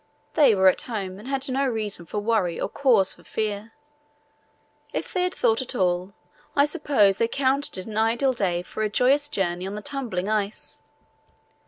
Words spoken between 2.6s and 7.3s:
cause for fear. If they thought at all, I suppose they